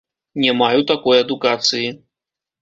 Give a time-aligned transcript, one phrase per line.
[0.45, 1.91] Не маю такой адукацыі.